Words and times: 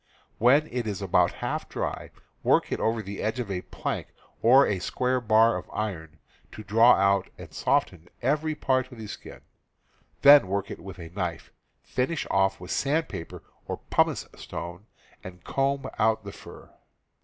When 0.39 0.67
it 0.71 0.87
is 0.87 0.99
about 0.99 1.31
half 1.45 1.69
dry, 1.69 2.09
work 2.41 2.71
it 2.71 2.79
over 2.79 3.03
the 3.03 3.21
edge 3.21 3.39
of 3.39 3.51
a 3.51 3.61
plank 3.61 4.07
or 4.41 4.65
a 4.65 4.79
square 4.79 5.21
bar 5.21 5.55
of 5.57 5.69
iron, 5.71 6.17
to 6.53 6.63
draw 6.63 6.93
out 6.93 7.29
and 7.37 7.53
soften 7.53 8.09
every 8.19 8.55
part 8.55 8.91
of 8.91 8.97
the 8.97 9.05
skin; 9.05 9.41
then 10.23 10.47
work 10.47 10.71
it 10.71 10.79
with 10.79 10.97
a 10.97 11.09
knife, 11.11 11.51
finish 11.83 12.25
off 12.31 12.59
with 12.59 12.71
sandpaper 12.71 13.43
or 13.67 13.77
pumice 13.91 14.27
stone, 14.35 14.87
and 15.23 15.43
comb 15.43 15.87
out 15.99 16.23
the 16.23 16.31
fur. 16.31 16.71